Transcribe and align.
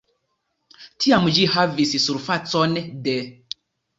Tiam 1.03 1.27
ĝi 1.35 1.43
havis 1.57 1.91
surfacon 2.07 2.75
de. 3.09 3.17